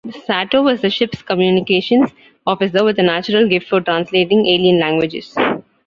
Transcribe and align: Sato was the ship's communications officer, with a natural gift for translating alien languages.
Sato 0.25 0.63
was 0.63 0.81
the 0.81 0.89
ship's 0.89 1.21
communications 1.21 2.09
officer, 2.47 2.83
with 2.83 2.97
a 2.97 3.03
natural 3.03 3.45
gift 3.47 3.69
for 3.69 3.79
translating 3.81 4.47
alien 4.47 4.79
languages. 4.79 5.37